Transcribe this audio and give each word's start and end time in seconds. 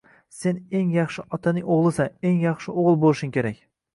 Sen 0.35 0.55
eng 0.79 0.87
yaxshi 0.93 1.25
otaning 1.37 1.67
oʻgʻlisan, 1.75 2.15
eng 2.31 2.39
yaxshi 2.47 2.73
oʻgʻil 2.83 2.99
boʻlishing 3.05 3.37
kerak... 3.39 3.63